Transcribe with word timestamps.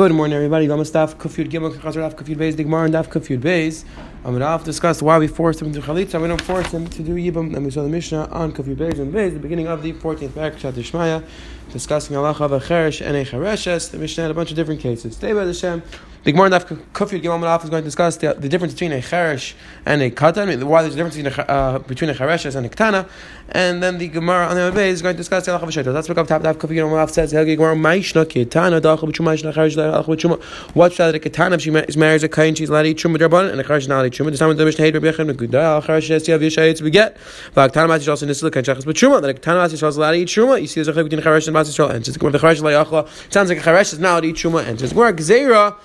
Good 0.00 0.12
morning, 0.12 0.34
everybody. 0.34 0.66
Lama 0.66 0.84
Daf 0.84 1.16
Kufyud 1.16 1.50
Gimel 1.50 1.74
Kachazar 1.74 2.10
Daf 2.10 2.14
Kufyud 2.14 2.38
Beis 2.38 2.54
Digmar 2.54 2.86
and 2.86 2.94
Daf 2.94 3.08
Kufyud 3.08 3.40
Beis. 3.40 3.84
I'm 4.24 4.34
going 4.34 4.58
to 4.58 4.64
discuss 4.64 5.02
why 5.02 5.18
we 5.18 5.26
forced 5.26 5.60
him 5.60 5.74
to 5.74 5.80
Chalitza. 5.82 6.18
We 6.18 6.26
don't 6.26 6.40
force 6.40 6.68
him 6.68 6.88
to 6.88 7.02
do 7.02 7.16
Yibam. 7.16 7.54
And 7.54 7.66
we 7.66 7.70
saw 7.70 7.82
the 7.82 7.90
Mishnah 7.90 8.30
on 8.30 8.54
Kufyud 8.54 8.76
Beis 8.76 8.98
and 8.98 9.12
Beis, 9.12 9.34
the 9.34 9.38
beginning 9.38 9.66
of 9.66 9.82
the 9.82 9.92
14th 9.92 10.34
paragraph, 10.34 10.74
Shmaya, 10.74 11.22
discussing 11.70 12.16
Allah 12.16 12.30
of 12.30 12.50
a 12.50 12.60
Cheresh 12.60 13.04
and 13.04 13.14
a 13.14 13.26
Chereshes. 13.26 13.90
The 13.90 13.98
Mishnah 13.98 14.22
had 14.22 14.30
a 14.30 14.34
bunch 14.34 14.48
of 14.48 14.56
different 14.56 14.80
cases. 14.80 15.16
Today, 15.16 15.34
by 15.34 15.44
the 15.44 15.52
Shem, 15.52 15.82
the 16.22 16.32
Gemara 16.32 16.50
Daf 16.50 16.66
Kufyud 16.92 17.22
Gimel 17.22 17.40
Malaf 17.40 17.64
is 17.64 17.70
going 17.70 17.82
to 17.82 17.86
discuss 17.86 18.18
the, 18.18 18.34
the 18.34 18.48
difference 18.48 18.74
between 18.74 18.92
a 18.92 18.98
Cheresh 18.98 19.54
and 19.86 20.02
a 20.02 20.10
Katan, 20.10 20.62
why 20.64 20.82
there's 20.82 20.92
a 20.92 20.96
difference 20.96 21.16
between 21.16 21.32
a, 21.32 21.50
uh, 21.50 21.78
between 21.78 22.10
a 22.10 22.14
Chereshes 22.14 22.56
and 22.56 22.66
a 22.66 22.68
Ktana. 22.68 23.08
And 23.52 23.82
then 23.82 23.96
the 23.96 24.06
Gemara 24.06 24.46
on 24.46 24.54
the 24.54 24.62
other 24.62 24.82
is 24.82 25.00
going 25.00 25.14
to 25.14 25.16
discuss 25.16 25.46
the 25.46 25.56
a 25.56 25.72
Shaitan. 25.72 25.94
Let's 25.94 26.10
look 26.10 26.18
up 26.18 26.26
top 26.26 26.42
Daf 26.42 26.56
Kufyud 26.56 26.76
Gimel 26.76 26.90
Malaf 26.90 27.10
says, 27.10 27.32
Helgi 27.32 27.56
Gemara 27.56 27.74
Maishna 27.74 28.26
Kitana 28.26 28.82
Dachel 28.82 29.10
B'Chumah 29.10 29.40
Shna 29.40 29.54
Cheresh 29.54 29.76
Dachel 29.76 30.04
B'Chumah. 30.04 30.42
What's 30.74 30.98
that? 30.98 31.14
A 31.14 31.18
Kitana, 31.18 31.54
if 31.54 31.62
she 31.62 31.70
marries 31.98 32.22
a 32.22 32.28
Kain, 32.28 32.54
she's 32.54 32.68
allowed 32.68 32.82
to 32.82 32.90
eat 32.90 32.98
Chumah 32.98 33.16
Draban, 33.16 33.50
and 33.50 33.58
a 33.58 33.64
Cheresh 33.64 33.78
is 33.78 33.88
not 33.88 34.02
to 34.02 34.08
eat 34.08 34.12
Chumah. 34.12 34.30
The 34.30 34.36
time 34.36 34.50
of 34.50 34.58
the 34.58 34.64
Mishnah 34.66 34.84
Rabbi 34.92 35.10
Yechon 35.10 35.32
Megudal 35.32 35.82
Cheresh 35.84 36.08
Yes 36.10 36.28
Yav 36.28 36.40
Yishayitz 36.40 36.82
we 36.82 36.90
get. 36.90 37.16
V'Aktana 37.54 37.88
Mas 37.88 38.06
Yisrael 38.06 38.28
Sinisla 38.28 38.52
Kain 38.52 38.62
Shachas 38.62 38.84
B'Chumah. 38.84 39.22
Then 39.22 39.30
a 39.30 39.34
Kitana 39.34 39.56
Mas 39.56 39.72
Yisrael 39.72 39.88
is 39.88 39.96
allowed 39.96 40.12
to 40.12 40.18
eat 40.18 40.28
Chumah. 40.28 40.60
You 40.60 40.66
see, 40.66 40.82
there's 40.82 40.88
a 40.88 41.02
between 41.02 41.22
Cheresh 41.22 41.48
and 41.48 41.56
Yisrael. 41.56 41.90
And 41.90 42.04
since 42.04 42.18
the 42.18 42.28
Cheresh 42.28 42.60
Layachla 42.60 43.32
sounds 43.32 43.48
like 43.48 43.58
a 43.58 43.62
Cheresh 43.62 43.94
is 43.94 43.98
not 43.98 44.20
to 44.20 44.28
eat 44.28 44.36
Chumah. 44.36 44.66
And 44.66 44.78
since 44.78 44.92
Gemara 44.92 45.14
Gzeira. 45.14 45.76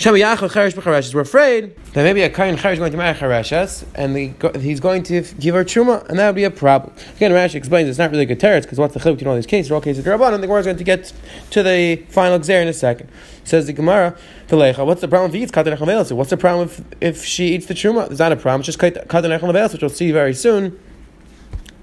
We're 0.00 1.22
afraid 1.22 1.76
that 1.92 2.04
maybe 2.04 2.22
a 2.22 2.30
Kain 2.30 2.56
Cheresh 2.56 2.74
is 2.74 2.78
going 2.78 2.92
to 2.92 2.98
marry 2.98 3.18
Chereshes, 3.18 3.84
and 3.96 4.14
the, 4.14 4.60
he's 4.60 4.78
going 4.78 5.02
to 5.02 5.22
give 5.40 5.56
her 5.56 5.64
Truma, 5.64 6.08
and 6.08 6.20
that 6.20 6.28
would 6.28 6.36
be 6.36 6.44
a 6.44 6.52
problem. 6.52 6.94
Again, 7.16 7.32
Rashi 7.32 7.56
explains 7.56 7.88
it's 7.88 7.98
not 7.98 8.12
really 8.12 8.22
a 8.22 8.26
good 8.26 8.38
teretz, 8.38 8.62
because 8.62 8.78
what's 8.78 8.94
the 8.94 9.00
chiluk 9.00 9.14
between 9.14 9.26
all 9.30 9.34
these 9.34 9.44
cases? 9.44 9.70
They're 9.70 9.74
all 9.74 9.80
cases 9.80 10.06
of 10.06 10.12
Rabban, 10.12 10.34
and 10.34 10.40
the 10.40 10.46
Gemara 10.46 10.60
is 10.60 10.66
going 10.66 10.76
to 10.76 10.84
get 10.84 11.12
to 11.50 11.64
the 11.64 11.96
final 12.10 12.38
Xer 12.38 12.62
in 12.62 12.68
a 12.68 12.72
second. 12.72 13.10
Says 13.42 13.66
the 13.66 13.72
Gemara, 13.72 14.16
what's 14.50 15.00
the 15.00 15.08
problem 15.08 15.30
if 15.30 15.34
he 15.34 15.42
eats 15.42 15.50
Katan 15.50 16.16
What's 16.16 16.30
the 16.30 16.36
problem 16.36 16.68
if, 16.68 16.84
if 17.00 17.24
she 17.24 17.54
eats 17.56 17.66
the 17.66 17.74
Truma? 17.74 18.06
There's 18.06 18.20
not 18.20 18.30
a 18.30 18.36
problem, 18.36 18.60
it's 18.60 18.66
just 18.66 18.78
Katan 18.78 19.72
which 19.72 19.82
we'll 19.82 19.90
see 19.90 20.12
very 20.12 20.32
soon 20.32 20.78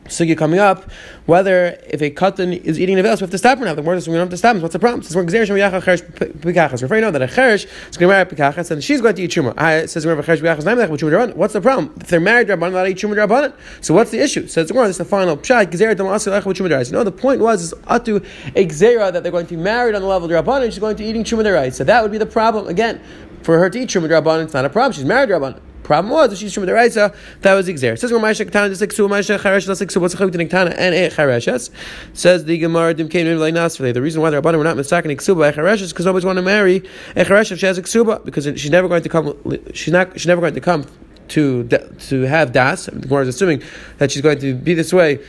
sugya 0.06 0.38
coming 0.38 0.60
up, 0.60 0.90
whether 1.26 1.78
if 1.88 2.02
a 2.02 2.12
katan 2.12 2.60
is 2.64 2.80
eating 2.80 2.98
nevelos, 2.98 3.18
we 3.18 3.22
have 3.22 3.32
to 3.32 3.38
stop 3.38 3.60
her 3.60 3.66
now. 3.66 3.74
The 3.74 3.82
word 3.82 3.98
is 3.98 4.08
we 4.08 4.14
don't 4.14 4.22
have 4.22 4.30
to 4.30 4.38
stop 4.38 4.56
him. 4.56 4.62
What's 4.62 4.74
the 4.74 4.80
problem? 4.80 5.02
Since 5.02 5.16
we're 5.16 5.26
gzeir 5.26 5.46
shem 5.46 5.56
yachal 5.56 5.82
cheresh 5.82 6.04
pikachas. 6.04 6.82
We're 6.82 6.86
afraid 6.86 7.02
now 7.02 7.12
that 7.12 7.22
a 7.22 7.28
cheresh 7.28 7.66
is 7.90 7.98
going 7.98 8.10
to 8.10 8.16
marry 8.16 8.26
pikachas 8.26 8.72
and 8.72 8.84
she's 8.84 9.02
going 9.02 9.16
to 9.16 9.24
eat 9.24 9.32
truma. 9.32 9.54
I 9.58 9.86
says 9.88 10.06
we're 10.06 10.16
cheresh 10.18 10.38
pikachas 10.38 10.66
name 10.66 10.90
with 10.90 11.02
truma 11.02 11.36
What's 11.36 11.54
the 11.54 11.62
problem? 11.62 11.94
If 12.00 12.08
they're 12.08 12.20
married 12.20 12.48
rabbanon, 12.48 12.74
not 12.74 12.88
eat 12.88 12.98
truma 12.98 13.16
rabbanon. 13.16 13.54
So 13.82 13.94
what's 13.94 14.12
the 14.12 14.20
issue? 14.20 14.48
Says 14.48 14.68
the 14.68 14.74
Gemara. 14.74 14.88
This 14.88 14.96
is 14.96 15.00
the 15.00 15.06
final 15.06 15.38
pshat. 15.38 15.72
Gzeir 15.72 15.96
dam 15.96 16.08
asil 16.08 16.46
with 16.46 16.58
truma 16.58 16.92
No, 16.92 17.04
the 17.04 17.12
point 17.12 17.42
was 17.42 17.62
is 17.62 17.74
atu 17.86 18.26
gzeira 18.54 19.12
that 19.12 19.24
they're 19.24 19.32
going 19.32 19.48
to 19.48 19.56
be 19.56 19.62
married 19.62 19.96
on 19.96 20.02
the 20.02 20.08
level 20.08 20.32
of 20.32 20.46
rabbanon. 20.46 20.66
She's 20.66 20.80
going 20.80 20.98
to 20.98 21.04
eating 21.04 21.24
truma 21.24 21.74
So 21.74 21.84
that 21.84 22.04
would 22.04 22.12
be 22.12 22.18
the 22.18 22.26
problem 22.26 22.68
again. 22.68 23.02
For 23.42 23.60
her 23.60 23.70
to 23.70 23.80
eat 23.80 23.90
truma 23.90 24.10
rabbanon, 24.10 24.46
it's 24.46 24.54
not 24.54 24.66
a 24.66 24.70
problem. 24.70 24.94
She's 24.94 25.06
married 25.06 25.30
rabbanon. 25.30 25.60
Problem 25.86 26.12
was 26.12 26.34
if 26.34 26.40
she's 26.40 26.52
from 26.52 26.66
the 26.66 26.74
Raisa, 26.74 27.14
that 27.42 27.54
was 27.54 27.68
Xer. 27.68 27.96
Says 27.96 28.12
Ramasha 28.12 28.44
Ketana 28.50 28.70
just 28.70 28.82
like 28.82 28.92
Su, 28.92 29.08
Masha 29.08 29.38
Charesh, 29.38 29.68
just 29.68 29.80
like 29.80 29.92
Su, 29.92 30.00
what's 30.00 30.16
the 30.16 30.26
Ketana 30.26 30.74
and 30.76 30.96
a 30.96 31.12
Chareshes? 31.12 31.70
Says 32.14 32.44
the 32.46 32.58
Gemara 32.58 32.96
Dim 32.96 33.08
came 33.08 33.28
in 33.28 33.40
like 33.40 33.54
Nasrele. 33.54 33.94
The 33.94 34.02
reason 34.02 34.20
why 34.20 34.32
the 34.32 34.42
Rabbanim 34.42 34.58
were 34.58 34.64
not 34.64 34.78
mistaken 34.78 35.12
Ksuba 35.12 35.38
by 35.38 35.52
Chareshes 35.52 35.82
is 35.82 35.94
because 35.94 36.08
nobody's 36.08 36.26
want 36.26 36.38
to 36.38 36.42
marry 36.42 36.78
a 37.16 37.24
Charesh 37.24 37.52
if 37.52 37.60
she 37.60 37.68
has 37.68 37.78
a 37.78 37.84
Ksuba 37.84 38.26
because 38.26 38.46
she's 38.46 38.72
never 38.72 38.88
going 38.88 39.04
to 39.04 39.10
come. 39.10 39.40
She's 39.76 39.94
not. 39.94 40.20
She's 40.20 40.26
never 40.26 40.42
going 40.42 40.56
to 40.56 40.60
come 40.60 40.88
to 41.28 41.66
to 41.68 42.22
have 42.22 42.52
das. 42.52 42.88
The 42.88 43.02
Gemara 43.02 43.22
is 43.22 43.28
assuming 43.28 43.62
that 44.00 44.10
she's 44.10 44.24
going 44.24 44.40
to 44.40 44.56
be 44.56 44.74
this 44.74 44.92
way 44.92 45.20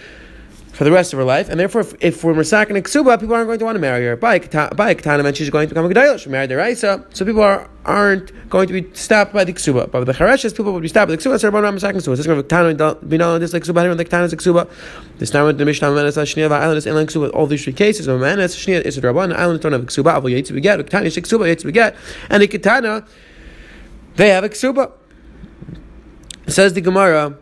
for 0.77 0.84
the 0.84 0.92
rest 0.92 1.14
of 1.14 1.16
her 1.19 1.24
life, 1.24 1.48
and 1.48 1.58
therefore, 1.58 1.80
if, 1.80 1.94
if 2.05 2.22
we're 2.22 2.34
Masak 2.34 2.69
and 2.69 2.84
Ksuba, 2.84 3.19
people 3.19 3.34
aren't 3.34 3.46
going 3.46 3.58
to 3.58 3.64
want 3.64 3.77
to 3.77 3.80
marry 3.80 4.05
her. 4.05 4.14
By 4.14 4.34
a 4.34 4.41
Ketana, 4.41 5.24
and 5.24 5.34
she's 5.34 5.48
going 5.48 5.66
to 5.66 5.74
become 5.74 5.91
a 5.91 5.94
Gedalah. 5.94 6.19
She 6.19 6.28
married 6.28 6.50
the 6.50 6.56
Raisa, 6.56 7.02
so 7.14 7.24
people 7.24 7.41
are, 7.41 7.70
aren't 7.86 8.30
going 8.50 8.69
to 8.69 8.74
be 8.74 8.94
stopped 8.94 9.32
by 9.32 9.42
the 9.42 9.54
Ksuba. 9.54 9.91
But 9.91 10.04
the 10.04 10.12
Chareshes, 10.12 10.54
people 10.54 10.74
would 10.74 10.82
be 10.82 10.88
stopped 10.88 11.08
by 11.08 11.16
the 11.16 11.22
Ksuba, 11.22 11.41
so 11.41 11.48
not 11.48 11.62
Masak 11.72 11.88
and 11.88 12.00
Ksuba. 12.00 12.10
This 12.10 12.20
is 12.20 12.27
going 12.27 12.42
to 12.42 12.47
Ketana, 12.47 13.41
this 13.41 13.54
like 13.54 13.62
Ksuba, 13.62 13.97
the 13.97 14.04
Ketana 14.04 14.25
is 14.25 14.34
Ksuba. 14.34 14.69
This 15.16 15.31
time 15.31 15.47
with 15.47 15.56
the 15.56 15.64
Mishnah, 15.64 15.92
Manas, 15.92 16.19
Shnia, 16.19 16.53
Island 16.53 16.76
is 16.76 16.84
Inland 16.84 17.08
Ksuba. 17.08 17.32
All 17.32 17.47
these 17.47 17.64
three 17.64 17.72
cases, 17.72 18.06
Manas, 18.06 18.54
Shnia, 18.54 18.82
is 18.82 18.98
Rabban, 18.98 19.34
Island 19.34 19.62
don't 19.62 19.72
have 19.72 19.81
Ksuba, 19.87 20.20
Avo 20.20 20.31
Yates 20.31 20.50
we 20.50 20.60
get, 20.60 20.78
Ketana, 20.81 21.06
Ksuba, 21.06 21.47
Yates 21.47 21.64
we 21.64 21.72
get, 21.72 21.97
and 22.28 22.43
the 22.43 22.48
Ketana, 22.48 23.08
they 24.16 24.28
have 24.28 24.44
a 24.44 24.50
Ksuba. 24.50 24.93
Says 26.48 26.75
the 26.75 26.82
Gemara, 26.82 27.38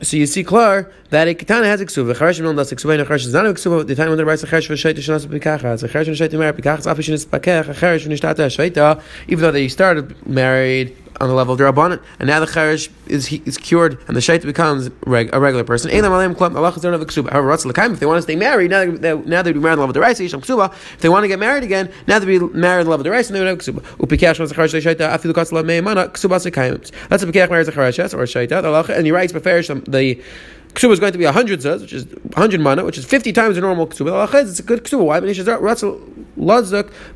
so 0.00 0.16
you 0.16 0.26
see 0.26 0.44
clear 0.44 0.92
that 1.10 1.26
a 1.26 1.34
katana 1.34 1.66
has 1.66 1.80
a 1.80 1.86
ksuva. 1.86 2.14
Charashim 2.14 2.44
non 2.44 2.56
das 2.56 2.72
ksuva, 2.72 2.92
and 2.92 3.02
a 3.02 3.04
charash 3.04 3.26
is 3.26 3.32
not 3.32 3.46
a 3.46 3.52
ksuva. 3.52 3.86
The 3.86 3.94
time 3.94 4.08
when 4.08 4.18
the 4.18 4.24
rice 4.24 4.42
a 4.42 4.46
charash 4.46 4.68
v'shayt 4.68 4.96
shenas 4.96 5.26
b'kacha. 5.26 5.82
A 5.82 5.88
charash 5.88 6.06
and 6.06 6.20
a 6.20 6.28
shayt 6.28 6.38
married 6.38 6.56
b'kacha. 6.56 6.94
Afish 6.94 7.08
shenas 7.08 7.26
b'kech. 7.26 7.68
A 7.68 7.74
charash 7.74 8.04
and 8.04 8.12
a 8.12 8.16
shayta. 8.16 9.02
Even 9.26 9.42
though 9.42 9.52
they 9.52 9.68
started 9.68 10.26
married 10.26 10.96
on 11.20 11.28
the 11.28 11.34
level 11.34 11.54
of 11.54 11.60
Rabbanan, 11.60 12.00
and 12.18 12.26
now 12.28 12.40
the 12.40 12.46
Cherish 12.46 12.90
is 13.06 13.32
is 13.32 13.58
cured, 13.58 13.98
and 14.06 14.16
the 14.16 14.20
Shaita 14.20 14.44
becomes 14.44 14.90
reg, 15.06 15.30
a 15.32 15.40
regular 15.40 15.64
person. 15.64 15.90
However, 15.90 16.30
if 16.30 16.40
they 18.00 18.06
want 18.06 18.18
to 18.18 18.22
stay 18.22 18.36
married, 18.36 18.70
now 18.70 18.84
they, 18.90 19.16
now 19.16 19.42
they'd 19.42 19.52
be 19.52 19.60
married 19.60 19.78
on 19.78 19.78
the 19.78 19.86
level 19.86 19.90
of 19.90 19.94
the 19.94 20.00
Rice, 20.00 20.20
if 20.20 21.00
they 21.00 21.08
want 21.08 21.24
to 21.24 21.28
get 21.28 21.38
married 21.38 21.64
again, 21.64 21.90
now 22.06 22.18
they'd 22.18 22.26
be 22.26 22.38
married 22.38 22.80
on 22.80 22.84
the 22.84 22.90
level 22.90 22.94
of 22.94 23.04
the 23.04 23.10
Rice, 23.10 23.28
and 23.28 23.36
they 23.36 23.40
would 23.40 23.48
have 23.48 23.58
Ksuba. 23.58 23.80
Upikash 23.98 24.38
was 24.38 24.50
the 24.50 24.54
Cherish 24.54 24.72
Shaita, 24.72 25.08
Afilu 25.10 25.32
Katsala 25.32 25.64
Meimana, 25.64 26.08
Ksuba 26.08 26.38
Sekayim. 26.38 26.90
That's 27.08 27.22
a 27.22 27.26
Pikach 27.26 27.50
marries 27.50 27.68
a 27.68 27.72
Cherish, 27.72 27.98
or 28.14 28.22
a 28.22 28.26
Shaita, 28.26 28.88
and 28.90 29.06
he 29.06 29.12
writes, 29.12 29.32
the 29.32 30.22
ksuba 30.78 30.92
is 30.92 31.00
going 31.00 31.12
to 31.12 31.18
be 31.18 31.24
100 31.24 31.60
zuz, 31.60 31.80
which 31.80 31.92
is 31.92 32.06
100 32.06 32.60
mana, 32.60 32.84
which 32.84 32.98
is 32.98 33.04
50 33.04 33.32
times 33.32 33.56
the 33.56 33.60
normal 33.60 33.88
ksuba. 33.88 34.32
It's 34.34 34.60
a 34.60 34.62
good 34.62 34.84
ksuba. 34.84 35.04
Why? 35.04 35.20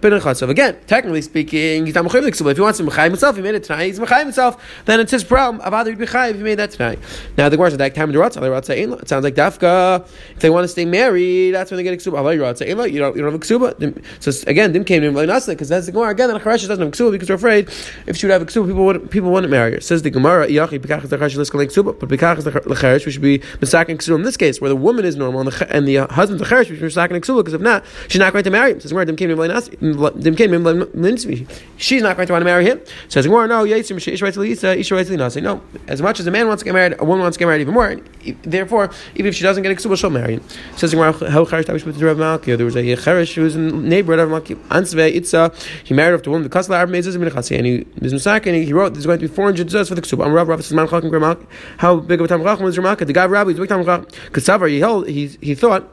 Ben. 0.00 0.12
Again, 0.50 0.76
technically 0.88 1.22
speaking, 1.22 1.86
he's 1.86 1.94
not 1.94 2.02
the 2.02 2.10
ksuba. 2.10 2.50
If 2.50 2.56
he 2.56 2.60
wants 2.60 2.78
to 2.78 2.84
mechayiv 2.84 3.04
himself, 3.06 3.36
he 3.36 3.42
made 3.42 3.54
it 3.54 3.62
tonight. 3.62 3.86
He's 3.86 4.00
mechayiv 4.00 4.24
himself. 4.24 4.82
Then 4.84 4.98
it's 4.98 5.12
his 5.12 5.22
problem. 5.22 5.62
Avad 5.62 5.96
be 5.96 6.04
mechayiv. 6.04 6.34
He 6.34 6.42
made 6.42 6.56
that 6.56 6.72
tonight. 6.72 6.98
Now 7.38 7.48
the 7.48 7.56
Gemara 7.56 7.70
that 7.70 7.94
time 7.94 8.10
the 8.10 8.18
ratza. 8.18 8.40
ratza 8.40 9.00
It 9.00 9.08
sounds 9.08 9.22
like 9.22 9.36
dafka. 9.36 10.08
If 10.34 10.40
they 10.40 10.50
want 10.50 10.64
to 10.64 10.68
stay 10.68 10.84
married, 10.84 11.52
that's 11.52 11.70
when 11.70 11.76
they 11.76 11.84
get 11.84 11.94
a 11.94 11.96
ksuba. 11.96 12.18
Alay 12.18 12.38
ratza 12.38 12.68
einla. 12.68 12.90
You 12.90 12.98
don't 12.98 13.14
you 13.14 13.22
don't 13.22 13.32
have 13.32 13.40
a 13.40 13.44
ksuba. 13.44 14.04
So 14.18 14.32
again, 14.50 14.72
dim 14.72 14.84
came 14.84 15.04
in 15.04 15.14
naslik 15.14 15.50
because 15.50 15.68
that's 15.68 15.86
the 15.86 15.92
Gemara 15.92 16.10
again. 16.10 16.30
And 16.30 16.40
Charesh 16.40 16.66
doesn't 16.66 16.80
have 16.80 16.88
a 16.88 16.90
ksuba 16.90 17.12
because 17.12 17.28
we're 17.28 17.36
afraid 17.36 17.68
if 18.06 18.16
she 18.16 18.26
would 18.26 18.32
have 18.32 18.42
a 18.42 18.46
ksuba, 18.46 18.66
people 18.66 18.84
would 18.86 19.10
people 19.10 19.30
wouldn't 19.30 19.50
marry 19.52 19.74
her. 19.74 19.80
Says 19.80 20.02
the 20.02 20.10
Gemara, 20.10 20.48
yachi 20.48 20.80
bekach 20.80 21.04
is 21.04 21.10
the 21.10 21.16
ksuba, 21.16 21.98
but 21.98 22.10
is 22.38 22.44
the 22.44 22.50
Charesh. 22.50 23.06
We 23.06 23.12
should 23.12 23.22
be 23.22 23.40
misaking 23.60 23.96
ksuba 23.98 24.16
in 24.16 24.22
this 24.22 24.36
case 24.36 24.60
where 24.60 24.68
the 24.68 24.76
woman 24.76 25.04
is 25.04 25.16
normal 25.16 25.40
and 25.40 25.50
the, 25.50 25.74
and 25.74 25.88
the 25.88 25.98
uh, 25.98 26.12
husband's 26.12 26.42
the 26.42 26.48
Charesh. 26.48 26.70
We 26.70 26.76
should 26.76 26.80
be 26.80 26.88
misaking 26.88 27.20
ksuba 27.20 27.38
because 27.38 27.54
if 27.54 27.60
not, 27.60 27.84
she's 28.08 28.18
not 28.18 28.32
going 28.32 28.44
to 28.44 28.50
marry 28.50 28.72
him. 28.72 28.80
Says 28.80 28.92
Gemara, 28.92 29.06
in 29.08 29.16
mm, 29.16 29.98
like. 29.98 30.14
Mm, 30.14 31.62
she's 31.76 32.02
not 32.02 32.16
going 32.16 32.26
to 32.26 32.32
want 32.32 32.42
to 32.42 32.44
marry 32.44 32.64
him. 32.64 32.80
Says 33.08 33.26
Gemara, 33.26 33.48
no, 33.48 33.64
no. 33.64 35.62
As 35.88 36.02
much 36.02 36.20
as 36.20 36.26
a 36.26 36.30
man 36.30 36.48
wants 36.48 36.62
to 36.62 36.64
get 36.64 36.74
married, 36.74 36.96
a 36.98 37.04
woman 37.04 37.22
wants 37.22 37.36
to 37.36 37.38
get 37.38 37.46
married 37.46 37.62
even 37.62 37.74
more. 37.74 37.96
Therefore, 38.42 38.90
even 39.14 39.26
if 39.26 39.34
she 39.34 39.42
doesn't 39.42 39.62
get 39.62 39.72
a 39.72 39.74
ksuba, 39.74 39.96
she'll 39.96 40.10
marry 40.10 40.34
him. 40.34 40.44
Says 40.76 40.92
Gemara, 40.92 41.12
how 41.30 41.44
There 41.44 42.64
was 42.64 42.76
a 42.76 42.96
cherish 42.96 43.34
who 43.34 43.42
was 43.42 43.56
a 43.56 43.58
neighbor 43.58 44.14
of 44.14 44.28
Malki. 44.28 44.56
Ansve 44.68 45.14
Itza, 45.14 45.52
he 45.84 45.94
married 45.94 46.14
off 46.14 46.22
the 46.22 46.30
woman 46.30 46.42
the 46.42 46.50
kasla 46.50 46.88
mezes 46.88 47.16
minachasi, 47.16 47.56
and 47.56 47.66
he 47.66 47.86
is 48.00 48.12
misak, 48.12 48.46
and 48.46 48.56
he 48.56 48.72
wrote 48.72 48.94
there's 48.94 49.06
going 49.06 49.18
to 49.18 49.28
be 49.28 49.32
400 49.32 49.68
zuz 49.68 49.88
for 49.88 49.94
the 49.94 50.02
ksuba. 50.02 50.26
I'm 50.26 50.32
Rav 50.32 50.48
Rav 50.48 50.62
says 50.62 50.72
man 50.72 50.86
chalkim 50.86 51.46
How 51.78 51.96
big 51.96 52.20
of 52.20 52.26
a 52.26 52.28
tam 52.28 52.42
was 52.42 52.76
Ramaka? 52.76 53.06
The 53.06 53.12
guy 53.12 53.26
Rabbi 53.46 53.52
is 53.52 53.58
big 53.58 53.68
tam 53.68 53.84
chacham. 53.84 54.06
Because 54.32 54.70
he 54.70 54.80
held, 54.80 55.08
he 55.08 55.26
he 55.40 55.54
thought. 55.54 55.88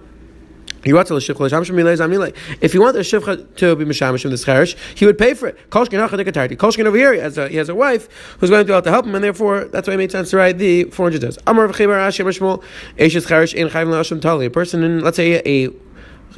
If 0.80 0.86
he 0.86 0.94
wanted 0.94 1.10
the 1.10 1.20
shivcha 1.20 3.56
to 3.58 3.76
be 3.76 3.84
mishamish 3.84 4.22
from 4.22 4.32
this 4.32 4.46
cherish, 4.46 4.78
he 4.96 5.06
would 5.06 5.18
pay 5.18 5.34
for 5.34 5.48
it. 5.48 5.58
Kolshkin 5.70 6.58
Kolshkin 6.58 6.86
over 6.86 6.96
here, 6.96 7.14
he 7.14 7.20
has, 7.20 7.38
a, 7.38 7.50
he 7.50 7.58
has 7.58 7.68
a 7.68 7.76
wife 7.76 8.08
who's 8.40 8.50
going 8.50 8.62
to 8.62 8.66
be 8.66 8.72
able 8.72 8.84
to 8.84 8.90
help 8.90 9.06
him, 9.06 9.14
and 9.14 9.22
therefore 9.22 9.66
that's 9.66 9.90
why 9.90 9.96
it 9.96 9.98
made 9.98 10.10
sense 10.10 10.30
to 10.30 10.38
write 10.38 10.58
the 10.58 10.86
400 10.86 11.20
days. 11.20 11.38
Amar 11.48 11.68
v'chibar 11.68 11.98
Rashi 11.98 12.24
Shmuel 12.24 12.64
Eishes 12.98 13.28
cherish 13.28 13.54
in 13.54 13.68
chayim 13.68 14.22
tali. 14.22 14.46
A 14.46 14.50
person 14.50 14.84
in, 14.84 15.02
let's 15.02 15.18
say, 15.18 15.42
a 15.46 15.70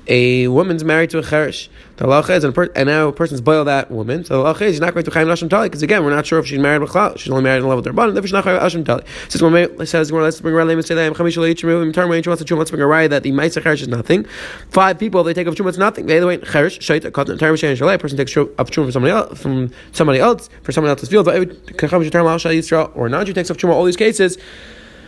a 0.07 0.47
woman's 0.47 0.83
married 0.83 1.09
to 1.11 1.19
a 1.19 1.23
cherish. 1.23 1.69
The 1.97 2.05
halacha 2.05 2.37
is, 2.37 2.43
and, 2.43 2.55
per, 2.55 2.69
and 2.75 2.87
now 2.87 3.09
a 3.09 3.13
person's 3.13 3.41
boiled 3.41 3.67
that 3.67 3.91
woman. 3.91 4.25
So 4.25 4.41
the 4.41 4.53
halacha 4.53 4.61
is, 4.63 4.73
she's 4.73 4.81
not 4.81 4.93
going 4.93 5.05
to 5.05 5.11
chayim 5.11 5.27
lashim 5.27 5.49
tali 5.49 5.67
because 5.67 5.83
again, 5.83 6.03
we're 6.03 6.15
not 6.15 6.25
sure 6.25 6.39
if 6.39 6.47
she's 6.47 6.59
married 6.59 6.81
with 6.81 6.91
She's 7.19 7.31
only 7.31 7.43
married 7.43 7.57
in 7.57 7.63
the 7.63 7.69
level 7.69 7.87
of 7.87 7.95
derban. 7.95 8.13
Therefore, 8.13 8.27
she's 8.27 8.33
not 8.33 8.43
chayim 8.43 8.59
lashim 8.59 8.85
tali. 8.85 9.03
Says 9.29 9.41
when 9.41 9.85
says 9.85 10.11
let's 10.11 10.41
bring 10.41 10.55
around 10.55 10.69
and 10.69 10.83
say 10.85 10.95
that 10.95 11.13
chamish 11.13 11.37
leichim 11.37 11.93
turn 11.93 12.09
when 12.09 12.23
wants 12.25 12.43
to 12.43 12.55
let's 12.55 12.71
bring 12.71 12.81
a 12.81 12.85
raya 12.85 13.09
that 13.09 13.23
the 13.23 13.31
ma'aser 13.31 13.61
cherish 13.61 13.81
is 13.81 13.87
nothing. 13.87 14.25
Five 14.69 14.97
people 14.97 15.23
they 15.23 15.33
take 15.33 15.47
up 15.47 15.55
chum 15.55 15.67
it's 15.67 15.77
nothing. 15.77 16.07
They 16.07 16.17
either 16.17 16.27
way 16.27 16.37
cherish 16.37 16.79
shait 16.79 17.05
a 17.05 17.11
cotton 17.11 17.33
entire 17.33 17.51
machine 17.51 17.75
shalai. 17.75 17.95
A 17.95 17.97
person 17.99 18.17
takes 18.17 18.35
up 18.35 18.71
chum 18.71 18.85
from 18.85 18.91
somebody 18.91 19.11
else 19.11 19.39
from 19.39 19.71
somebody 19.91 20.19
else 20.19 20.49
for 20.63 20.71
someone 20.71 20.89
else's 20.89 21.09
field. 21.09 21.27
Or 21.27 23.09
not, 23.09 23.27
you 23.27 23.33
takes 23.33 23.51
up 23.51 23.57
chum 23.57 23.69
all 23.69 23.85
these 23.85 23.97
cases 23.97 24.37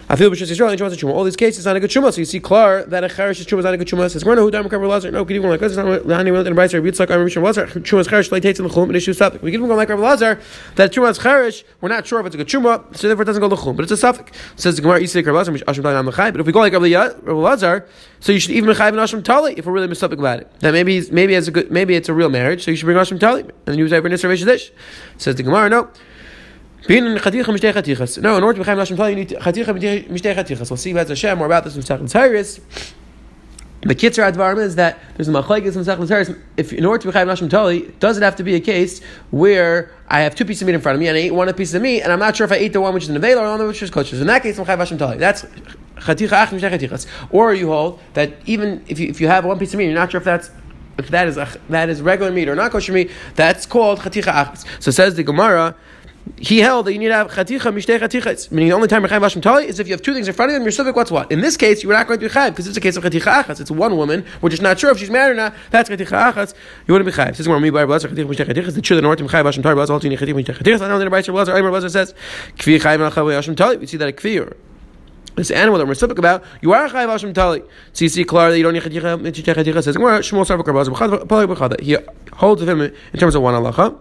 I 0.09 0.15
feel 0.17 0.29
b'shus 0.29 0.51
Yisrael 0.51 0.75
Shumas 0.77 0.97
Truma. 0.97 1.13
All 1.13 1.23
these 1.23 1.37
cases 1.37 1.65
not 1.65 1.75
a 1.75 1.79
good 1.79 1.89
Truma. 1.89 2.11
So 2.11 2.19
you 2.19 2.25
see 2.25 2.39
clear 2.39 2.83
that 2.85 3.03
a 3.03 3.09
Cherish 3.09 3.39
is 3.39 3.47
Truma 3.47 3.59
is 3.59 3.65
not 3.65 3.73
a 3.73 3.77
good 3.77 3.87
Truma. 3.87 4.11
Says, 4.11 4.25
"We're 4.25 4.35
who 4.35 4.51
dam 4.51 4.67
cover 4.67 4.85
Lazar." 4.85 5.11
No, 5.11 5.23
could 5.23 5.35
even 5.35 5.49
like 5.49 5.61
this. 5.61 5.75
Hani 5.75 6.31
went 6.31 6.47
in 6.47 6.55
Brayser. 6.55 6.81
Yitzchak 6.81 7.09
Amar 7.09 7.23
Mishra 7.23 7.41
Lazar. 7.41 7.67
Truma's 7.67 8.07
Cherish 8.07 8.31
like 8.31 8.43
takes 8.43 8.59
in 8.59 8.67
the 8.67 8.73
Chum 8.73 8.89
and 8.89 8.95
issues 8.95 9.17
suffix. 9.17 9.41
We 9.41 9.51
can 9.51 9.61
even 9.61 9.69
go 9.69 9.75
like 9.75 9.89
Rabbi 9.89 10.01
Lazar 10.01 10.39
that 10.75 10.91
Truma's 10.91 11.17
Cherish. 11.17 11.63
We're 11.79 11.89
not 11.89 12.05
sure 12.05 12.19
if 12.19 12.25
it's 12.25 12.35
a 12.35 12.37
good 12.37 12.47
Truma, 12.47 12.95
so 12.95 13.07
therefore 13.07 13.23
it 13.23 13.25
doesn't 13.25 13.41
go 13.41 13.47
the 13.47 13.55
Chum, 13.55 13.75
but 13.75 13.83
it's 13.83 13.91
a 13.91 13.97
suffix. 13.97 14.37
Says 14.55 14.75
the 14.75 14.81
Gemara 14.81 14.99
Yisrael 14.99 15.25
Rabbi 15.25 15.37
Lazar 15.37 15.51
Ashim 15.53 15.83
Tali 15.83 15.95
Amachai. 15.95 16.31
But 16.31 16.41
if 16.41 16.45
we 16.45 16.51
go 16.51 16.59
like 16.59 16.73
Rabbi 16.73 17.31
Lazar, 17.31 17.87
so 18.19 18.31
you 18.31 18.39
should 18.39 18.51
even 18.51 18.69
Mechai 18.69 18.89
and 18.89 18.97
Ashim 18.97 19.23
Tali 19.23 19.53
if 19.57 19.65
we're 19.65 19.73
really 19.73 19.87
mistopic 19.87 20.19
about 20.19 20.39
it. 20.39 20.51
That 20.59 20.73
maybe 20.73 21.09
maybe 21.11 21.33
it's 21.33 21.47
a 21.47 21.51
good 21.51 21.71
maybe 21.71 21.95
it's 21.95 22.09
a 22.09 22.13
real 22.13 22.29
marriage, 22.29 22.65
so 22.65 22.71
you 22.71 22.77
should 22.77 22.85
bring 22.85 22.97
Ashim 22.97 23.19
Tali 23.19 23.45
and 23.65 23.77
use 23.77 23.91
Iber 23.91 24.09
Nisra 24.09 24.29
Veshidish. 24.29 24.71
Says 25.17 25.35
the 25.35 25.43
Gemara, 25.43 25.69
no. 25.69 25.89
In. 26.89 27.05
No, 27.05 28.37
in 28.37 28.43
order 28.43 28.53
to 28.53 28.59
become 28.59 28.77
Hashem 28.77 28.97
Tali, 28.97 29.11
you 29.11 29.15
need 29.15 29.29
chaticha 29.29 29.65
chatichas. 29.65 30.69
We'll 30.69 30.77
see 30.77 30.91
about 30.91 31.07
Hashem 31.07 31.37
more 31.37 31.47
about 31.47 31.63
this 31.63 31.75
in 31.75 31.81
Second 31.81 32.09
Tyrus. 32.09 32.59
The 33.81 33.95
kitzur 33.95 34.29
advarim 34.29 34.59
is 34.59 34.75
that 34.75 34.99
there's 35.15 35.27
a 35.27 35.31
machlekes 35.31 35.77
in 35.77 35.83
Second 35.85 36.07
Tyrus. 36.07 36.31
If 36.57 36.73
in 36.73 36.85
order 36.85 37.01
to 37.03 37.07
become 37.07 37.29
Hashem 37.29 37.47
Tali, 37.47 37.93
does 37.99 38.17
it 38.17 38.23
have 38.23 38.35
to 38.37 38.43
be 38.43 38.55
a 38.55 38.59
case 38.59 39.01
where 39.31 39.91
I 40.09 40.21
have 40.21 40.35
two 40.35 40.43
pieces 40.43 40.63
of 40.63 40.67
meat 40.67 40.75
in 40.75 40.81
front 40.81 40.95
of 40.95 40.99
me 40.99 41.07
and 41.07 41.17
I 41.17 41.21
ate 41.21 41.31
one 41.33 41.51
piece 41.53 41.73
of 41.73 41.81
meat 41.81 42.01
and 42.01 42.11
I'm 42.11 42.19
not 42.19 42.35
sure 42.35 42.45
if 42.45 42.51
I 42.51 42.55
ate 42.55 42.73
the 42.73 42.81
one 42.81 42.93
which 42.93 43.03
is 43.03 43.09
in 43.09 43.15
the 43.15 43.21
veil 43.21 43.39
or 43.39 43.43
the 43.43 43.63
one 43.63 43.67
which 43.67 43.81
is 43.81 43.89
kosher. 43.89 44.17
In 44.17 44.27
that 44.27 44.43
case, 44.43 44.59
I'm 44.59 44.65
Hashem 44.65 44.97
Tali. 44.97 45.17
That's 45.17 45.43
chaticha 45.43 46.31
ach 46.31 46.49
mishtei 46.49 46.77
chatichas. 46.77 47.07
Or 47.29 47.53
you 47.53 47.69
hold 47.69 48.01
that 48.13 48.33
even 48.45 48.83
if 48.87 48.99
you, 48.99 49.07
if 49.07 49.21
you 49.21 49.27
have 49.27 49.45
one 49.45 49.57
piece 49.57 49.73
of 49.73 49.77
meat, 49.77 49.85
you're 49.85 49.95
not 49.95 50.11
sure 50.11 50.19
if 50.19 50.25
that's 50.25 50.49
if 50.97 51.09
that 51.09 51.27
is 51.27 51.35
that 51.69 51.89
is 51.89 52.01
regular 52.01 52.31
meat 52.31 52.49
or 52.49 52.55
not 52.55 52.71
kosher 52.71 52.91
meat, 52.93 53.09
that's 53.35 53.65
called 53.65 53.99
chaticha 53.99 54.33
achas. 54.33 54.65
So 54.81 54.91
says 54.91 55.15
the 55.15 55.23
Gemara 55.23 55.75
he 56.37 56.59
held 56.59 56.85
that 56.85 56.93
you 56.93 56.99
need 56.99 57.09
to 57.09 57.13
have 57.13 57.31
chaticha 57.31 57.73
mishtei 57.73 57.99
chatichas. 57.99 58.51
Meaning 58.51 58.69
the 58.69 58.75
only 58.75 58.87
time 58.87 59.01
you're 59.01 59.09
chayv 59.09 59.21
Hashem 59.21 59.41
tali 59.41 59.65
is 59.65 59.79
if 59.79 59.87
you 59.87 59.93
have 59.93 60.01
two 60.01 60.13
things 60.13 60.27
in 60.27 60.33
front 60.33 60.51
of 60.51 60.53
them. 60.53 60.63
You're 60.63 60.71
civic. 60.71 60.95
What's 60.95 61.11
what? 61.11 61.31
In 61.31 61.41
this 61.41 61.57
case, 61.57 61.83
you're 61.83 61.93
not 61.93 62.07
going 62.07 62.19
to 62.19 62.25
be 62.25 62.33
chayv 62.33 62.51
because 62.51 62.67
it's 62.67 62.77
a 62.77 62.81
case 62.81 62.95
of 62.95 63.03
chaticha 63.03 63.43
achas. 63.43 63.59
It's 63.59 63.71
one 63.71 63.97
woman. 63.97 64.25
We're 64.41 64.49
just 64.49 64.61
not 64.61 64.79
sure 64.79 64.91
if 64.91 64.99
she's 64.99 65.09
married 65.09 65.31
or 65.31 65.35
not. 65.35 65.53
That's 65.71 65.89
chaticha 65.89 66.33
achas. 66.33 66.53
You 66.87 66.93
wouldn't 66.93 67.13
be 67.13 67.15
chayv. 67.15 67.35
Says 67.35 67.47
me 67.47 67.69
by 67.69 67.85
blazer 67.85 68.07
chaticha 68.07 68.25
mishtei 68.25 68.45
chatichas. 68.45 68.75
The 68.75 68.81
children 68.81 69.03
north 69.03 69.19
chayv 69.19 69.45
Hashem 69.45 69.63
tali. 69.63 69.75
Blazer 69.75 69.93
altini 69.93 70.17
chaticha 70.17 70.33
mishtei 70.33 70.55
chatichas. 70.57 70.81
I 70.81 70.87
know 70.87 70.97
the 70.97 71.09
Rebbe 71.09 71.31
blazer. 71.31 71.55
Aimer 71.55 71.69
blazer 71.69 71.89
says 71.89 72.13
kvi 72.57 72.79
chayv 72.79 72.99
al 72.99 73.29
Hashem 73.29 73.55
tali. 73.55 73.77
We 73.77 73.85
see 73.85 73.97
that 73.97 74.07
a 74.07 74.13
kvi 74.13 74.53
this 75.35 75.49
animal 75.49 75.79
that 75.79 75.87
we're 75.87 75.95
speaking 75.95 76.19
about, 76.19 76.43
you 76.61 76.73
are 76.73 76.87
chayv 76.87 77.09
Hashem 77.09 77.33
tali. 77.33 77.63
So 77.91 78.05
you 78.05 78.09
see 78.09 78.23
clearly 78.23 78.57
you 78.57 78.63
don't 78.63 78.73
need 78.73 78.83
chaticha 78.83 79.19
mishtei 79.19 79.55
chatichas. 79.55 79.83
Says 79.83 79.97
Shmuel 79.97 80.45
Sarvak. 80.45 81.81
He 81.81 81.97
holds 82.33 82.61
of 82.61 82.69
him 82.69 82.81
in 82.81 83.19
terms 83.19 83.35
of 83.35 83.41
one 83.41 83.55
halacha. 83.55 83.99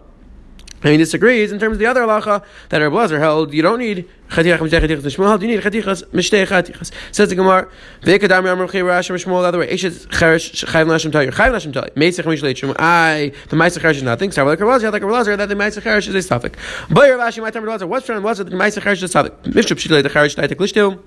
And 0.82 0.90
he 0.90 0.96
disagrees 0.96 1.52
in 1.52 1.58
terms 1.58 1.74
of 1.74 1.78
the 1.78 1.86
other 1.86 2.00
halacha 2.00 2.44
that 2.70 2.78
Rabbi 2.78 2.94
Lazar 2.94 3.18
held. 3.20 3.54
You 3.54 3.62
don't 3.62 3.78
need 3.78 4.08
chatichas 4.30 4.58
mishtei 4.58 4.80
chatichas. 4.80 5.16
Shmuel 5.16 5.28
held 5.28 5.42
you 5.42 5.48
need 5.48 5.60
chatichas 5.60 6.04
mishtei 6.06 6.46
chatichas. 6.46 6.90
Says 7.12 7.28
the 7.28 7.36
Gemara, 7.36 7.68
"Ve'ekadam 8.02 8.44
yamar 8.44 8.68
chayv 8.68 8.84
Rashi 8.84 9.12
Shmuel 9.24 9.42
the 9.42 9.48
other 9.48 9.58
way. 9.58 9.68
Eshes 9.68 10.06
cheresh 10.08 10.64
chayv 10.64 10.86
nashim 10.86 11.12
tali. 11.12 11.28
Chayv 11.28 11.52
nashim 11.52 11.72
tali. 11.72 11.90
Meisach 11.90 12.24
mishlei 12.24 12.56
shum. 12.56 12.74
I 12.78 13.32
the 13.48 13.56
meisach 13.56 13.82
cheresh 13.82 13.96
is 13.96 14.02
nothing. 14.02 14.32
So 14.32 14.44
like 14.44 14.58
Rabbi 14.58 14.72
Lazar, 14.72 14.90
like 14.90 15.02
Rabbi 15.02 15.14
Lazar, 15.14 15.36
that 15.36 15.48
the 15.48 15.54
meisach 15.54 15.82
cheresh 15.82 16.08
is 16.08 16.14
a 16.14 16.22
suffix. 16.22 16.58
But 16.90 17.10
Rabbi 17.10 17.28
Ashi, 17.30 17.42
my 17.42 17.50
time 17.50 17.62
Rabbi 17.62 17.74
Lazar, 17.74 17.86
what's 17.86 18.06
from 18.06 18.16
Rabbi 18.16 18.26
Lazar? 18.26 18.44
The 18.44 18.56
meisach 18.56 18.82
cheresh 18.82 18.94
is 18.94 19.02
a 19.04 19.08
suffix. 19.08 19.36
Mishub 19.48 19.78
shilei 19.78 20.02
the 20.02 20.10
cheresh. 20.10 20.98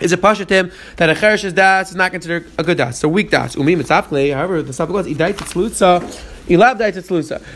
Is 0.00 0.12
it 0.12 0.20
pashatim 0.20 0.72
that 0.96 1.10
a 1.10 1.14
cherish's 1.14 1.52
das 1.52 1.90
is 1.90 1.96
not 1.96 2.10
considered 2.12 2.46
a 2.58 2.64
good 2.64 2.78
das? 2.78 2.98
So 2.98 3.08
weak 3.08 3.30
das. 3.30 3.56
Umi 3.56 3.76
mitzavkle. 3.76 4.34
However, 4.34 4.62
the 4.62 4.72
suffix 4.72 4.94
was 4.94 5.06
idait 5.06 5.34
tzlutza. 5.34 6.00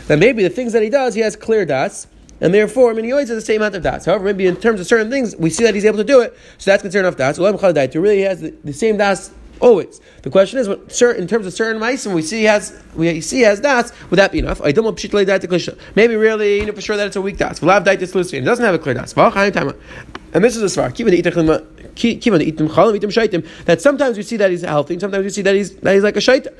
That 0.07 0.19
maybe 0.19 0.43
the 0.43 0.49
things 0.49 0.73
that 0.73 0.83
he 0.83 0.89
does, 0.89 1.15
he 1.15 1.21
has 1.21 1.35
clear 1.35 1.65
das. 1.65 2.07
And 2.41 2.53
therefore, 2.53 2.91
I 2.91 2.93
mean, 2.93 3.05
he 3.05 3.11
always 3.11 3.29
has 3.29 3.37
the 3.37 3.45
same 3.45 3.61
amount 3.61 3.75
of 3.75 3.83
dots. 3.83 4.05
However, 4.05 4.25
maybe 4.25 4.45
in 4.45 4.57
terms 4.57 4.79
of 4.81 4.87
certain 4.87 5.09
things, 5.09 5.35
we 5.37 5.49
see 5.49 5.63
that 5.63 5.73
he's 5.73 5.85
able 5.85 5.97
to 5.97 6.03
do 6.03 6.19
it, 6.19 6.37
so 6.57 6.69
that's 6.69 6.81
considered 6.81 7.07
enough 7.07 7.17
dots. 7.17 7.37
He 7.37 7.99
really 7.99 8.21
has 8.21 8.41
the, 8.41 8.53
the 8.63 8.73
same 8.73 8.97
dots 8.97 9.31
always. 9.61 10.01
The 10.23 10.29
question 10.29 10.59
is, 10.59 10.67
in 10.67 11.27
terms 11.27 11.45
of 11.47 11.53
certain 11.53 11.79
mice, 11.79 12.05
we 12.05 12.21
see 12.21 12.39
he 12.39 12.43
has 12.43 12.77
we 12.95 13.21
see 13.21 13.37
he 13.37 13.43
has 13.43 13.61
dots, 13.61 13.93
would 14.09 14.17
that 14.17 14.31
be 14.33 14.39
enough? 14.39 14.61
Maybe 14.61 16.15
really, 16.15 16.59
you 16.59 16.65
know 16.65 16.73
for 16.73 16.81
sure 16.81 16.97
that 16.97 17.07
it's 17.07 17.15
a 17.15 17.21
weak 17.21 17.37
das. 17.37 17.59
dots. 17.59 17.87
It 18.33 18.41
doesn't 18.41 18.65
have 18.65 18.75
a 18.75 18.79
clear 18.79 18.95
dots. 18.95 19.13
And 19.15 20.43
this 20.43 20.57
is 20.57 20.77
a 20.77 20.81
svar. 20.81 21.74
That 21.95 23.81
sometimes 23.81 24.17
we 24.17 24.23
see 24.23 24.37
that 24.37 24.51
he's 24.51 24.61
healthy, 24.61 24.93
and 24.95 25.01
sometimes 25.01 25.23
we 25.23 25.29
see 25.29 25.41
that 25.41 25.55
he's 25.55 25.75
that 25.77 25.93
he's 25.93 26.03
like 26.03 26.17
a 26.17 26.19
shaita. 26.19 26.53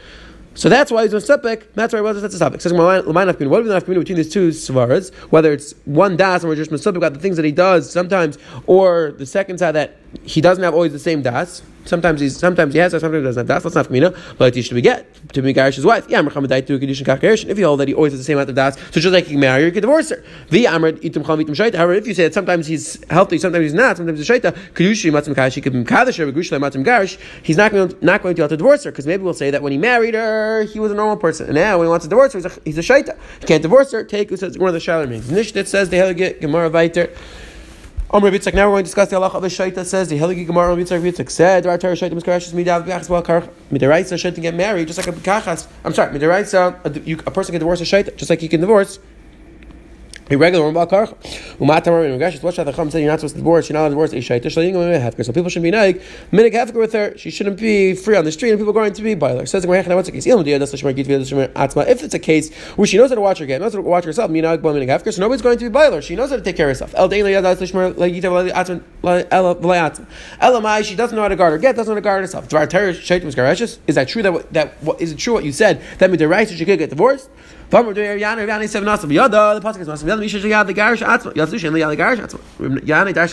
So 0.55 0.69
that's 0.69 0.89
why 0.89 1.03
he's 1.03 1.13
a 1.13 1.17
sepik. 1.17 1.63
That's 1.73 1.91
why 1.91 1.99
he 1.99 2.03
was 2.03 2.21
that's 2.21 2.33
a 2.33 2.39
sepik. 2.39 2.61
Says 2.61 2.71
what 2.71 3.05
would 3.05 3.13
the 3.13 3.19
nafkamina 3.19 3.99
between 3.99 4.15
these 4.15 4.31
two 4.31 4.49
svaras? 4.49 5.13
Whether 5.29 5.51
it's 5.51 5.73
one 5.83 6.15
das 6.15 6.43
and 6.43 6.49
we're 6.49 6.55
just 6.55 6.71
misupik 6.71 6.95
about 6.95 7.13
the 7.13 7.19
things 7.19 7.35
that 7.35 7.43
he 7.43 7.51
does 7.51 7.91
sometimes, 7.91 8.37
or 8.65 9.11
the 9.17 9.25
second 9.25 9.57
side 9.57 9.73
that 9.73 9.97
he 10.23 10.41
doesn't 10.41 10.63
have 10.63 10.73
always 10.73 10.91
the 10.91 10.99
same 10.99 11.21
das. 11.21 11.61
Sometimes 11.85 12.19
he's 12.19 12.35
sometimes 12.37 12.73
he 12.73 12.79
has 12.79 12.91
that, 12.93 13.01
sometimes 13.01 13.21
he 13.21 13.25
doesn't 13.25 13.47
have 13.47 13.61
das. 13.61 13.63
That's 13.63 13.75
not 13.75 13.87
kamina. 13.87 14.37
But 14.37 14.55
he 14.55 14.63
should 14.63 14.73
we 14.73 14.81
get 14.81 15.05
to 15.33 15.41
be 15.41 15.53
Garish's 15.53 15.85
wife. 15.85 16.07
Yeah, 16.09 16.21
Muhammad 16.21 16.49
to 16.65 16.75
a 16.75 16.79
condition 16.79 17.05
If 17.07 17.59
you 17.59 17.65
hold 17.65 17.79
that 17.79 17.87
he 17.87 17.93
always 17.93 18.13
has 18.13 18.19
the 18.19 18.23
same 18.23 18.37
amount 18.37 18.49
of 18.49 18.55
das, 18.55 18.75
so 18.91 18.99
just 18.99 19.13
like 19.13 19.25
you 19.25 19.31
can 19.31 19.39
marry 19.39 19.65
you 19.65 19.71
can 19.71 19.81
divorce 19.81 20.09
her. 20.09 20.23
The 20.49 20.67
Amr 20.67 20.93
itum 20.93 21.25
chal 21.25 21.37
itum 21.37 21.49
shaita. 21.49 21.75
However, 21.75 21.93
if 21.93 22.07
you 22.07 22.15
say 22.15 22.23
that 22.23 22.33
sometimes 22.33 22.65
he's 22.65 23.03
healthy, 23.11 23.37
sometimes 23.37 23.63
he's 23.63 23.73
not, 23.73 23.97
sometimes 23.97 24.19
he's 24.19 24.27
shaita, 24.27 24.57
kedushi 24.73 25.11
matzim 25.11 25.35
kashi 25.35 25.61
could 25.61 25.73
be 25.73 25.83
mekadosh 25.83 26.17
her, 26.17 26.31
begushlei 26.31 26.59
matzim 26.59 26.83
garish. 26.83 27.19
He's 27.43 27.57
not 27.57 27.71
going 27.71 27.93
not 28.01 28.23
going 28.23 28.35
to 28.35 28.39
be 28.39 28.43
able 28.43 28.49
to 28.49 28.57
divorce 28.57 28.83
her 28.83 28.91
because 28.91 29.05
maybe 29.05 29.23
we'll 29.23 29.33
say 29.33 29.51
that 29.51 29.61
when 29.61 29.71
he 29.71 29.77
married 29.77 30.15
her, 30.15 30.63
he 30.63 30.79
was 30.79 30.91
a 30.91 30.95
normal 30.95 31.17
person, 31.17 31.45
and 31.45 31.55
now 31.55 31.77
when 31.77 31.85
he 31.85 31.89
wants 31.89 32.05
to 32.05 32.09
divorce 32.09 32.33
her, 32.33 32.39
he's 32.39 32.45
a, 32.45 32.59
he's 32.65 32.77
a 32.77 32.81
shaita. 32.81 33.15
He 33.41 33.45
can't 33.45 33.61
divorce 33.61 33.91
her. 33.91 34.03
Take 34.03 34.29
who 34.29 34.37
says 34.37 34.57
one 34.57 34.69
of 34.69 34.73
the 34.73 34.79
shalar 34.79 35.07
means. 35.07 35.29
Nishtit 35.29 35.67
says 35.67 35.89
the 35.89 36.35
Gemara 36.41 36.71
Viter. 36.71 37.15
Omer 38.15 38.31
Yitzchak. 38.31 38.53
Now 38.53 38.67
we're 38.67 38.75
going 38.75 38.85
to 38.85 38.87
discuss 38.87 39.09
the 39.09 39.17
halacha 39.17 39.35
of 39.35 39.43
a 39.43 39.47
shaita. 39.47 39.83
Says 39.83 40.07
the 40.07 40.17
Heligi 40.17 40.47
Gemara 40.47 40.73
Yitzchak. 40.77 41.01
Yitzchak 41.01 41.29
said, 41.29 41.65
"Dar 41.65 41.77
Torah 41.77 41.95
shaita 41.95 42.13
miskarashes 42.13 42.53
midav 42.53 42.87
b'achas 42.87 43.09
well 43.09 43.21
karch 43.21 43.49
midaraisa 43.69 44.13
shaita 44.13 44.41
get 44.41 44.55
married 44.55 44.87
just 44.87 44.97
like 44.97 45.07
a 45.07 45.11
kachas. 45.19 45.67
I'm 45.83 45.93
sorry, 45.93 46.17
midaraisa 46.17 47.27
a, 47.27 47.31
person 47.31 47.51
can 47.51 47.59
divorce 47.59 47.81
a 47.81 47.83
shaita 47.83 48.15
just 48.15 48.29
like 48.29 48.39
he 48.39 48.47
can 48.47 48.61
divorce 48.61 48.99
a 50.31 50.37
regular 50.37 50.63
one 50.63 50.73
bakar. 50.73 51.13
Umatamar 51.59 52.05
in 52.05 52.19
Regash, 52.19 52.41
what 52.43 52.55
the 52.55 52.71
Chum 52.71 52.91
said 52.91 52.99
you're 52.99 53.09
not 53.09 53.19
supposed 53.19 53.35
to 53.35 53.39
divorce, 53.39 53.69
you're 53.69 53.73
not 53.73 53.81
allowed 53.91 54.05
to 54.05 54.09
divorce 54.09 54.13
a 54.13 54.17
shaita, 54.17 54.51
shlaying 54.51 54.73
So 55.23 55.33
people 55.33 55.49
shouldn't 55.49 55.63
be 55.63 55.71
naik, 55.71 56.01
minik 56.31 56.53
hefker 56.53 56.75
with 56.75 56.93
her, 56.93 57.17
she 57.17 57.29
shouldn't 57.29 57.59
be 57.59 57.93
free 57.93 58.15
on 58.15 58.25
the 58.25 58.31
street 58.31 58.51
and 58.51 58.59
people 58.59 58.71
are 58.71 58.73
going 58.73 58.93
to 58.93 59.01
be 59.01 59.15
boiler. 59.15 59.45
Says 59.45 59.63
the 59.63 59.67
Gemara, 59.67 59.95
what's 59.95 60.09
the 60.09 60.13
case? 60.13 60.25
If 60.25 62.03
it's 62.03 62.13
a 62.13 62.19
case 62.19 62.53
where 62.75 62.85
she 62.87 62.97
knows 62.97 63.09
how 63.09 63.15
to 63.15 63.21
watch 63.21 63.39
her 63.39 63.45
get, 63.45 63.61
knows 63.61 63.73
how 63.73 63.77
to 63.77 63.83
watch 63.83 64.03
herself, 64.03 64.29
minik 64.31 64.59
minik 64.59 64.87
hefker, 64.87 65.13
so 65.13 65.21
nobody's 65.21 65.41
going 65.41 65.57
to 65.57 65.65
be 65.65 65.69
boiler. 65.69 66.01
She 66.01 66.15
knows 66.15 66.29
how 66.29 66.35
to 66.35 66.41
take 66.41 66.57
care 66.57 66.69
of 66.69 66.77
herself. 66.77 66.93
El 66.95 67.09
Elamai, 70.45 70.83
she 70.83 70.95
doesn't 70.95 71.15
know 71.15 71.21
how 71.21 71.27
to 71.27 71.35
guard 71.35 71.51
her 71.51 71.57
get, 71.57 71.75
doesn't 71.75 71.91
know 71.91 71.95
how 71.95 71.99
to 71.99 72.01
guard 72.01 72.21
herself. 72.21 72.45
Is 72.45 73.95
that 73.95 74.07
true 74.07 74.23
that 74.23 74.53
that 74.53 74.83
what 74.83 75.01
is 75.01 75.11
it 75.11 75.17
true 75.17 75.33
what 75.33 75.43
you 75.43 75.51
said 75.51 75.81
that 75.99 76.09
midiraisa 76.09 76.55
she 76.55 76.65
could 76.65 76.79
get 76.79 76.89
divorced? 76.89 77.29
The 77.69 77.81